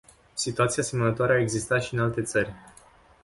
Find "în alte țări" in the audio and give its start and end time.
1.93-2.53